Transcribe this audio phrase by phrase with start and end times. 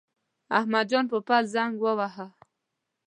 [0.57, 2.27] احمد جان پوپل زنګ وواهه.